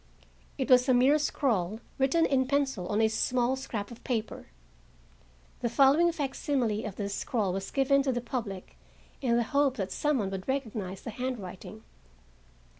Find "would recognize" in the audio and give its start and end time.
10.31-11.01